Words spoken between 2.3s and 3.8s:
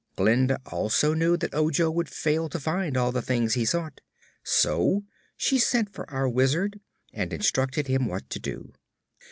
to find all the things he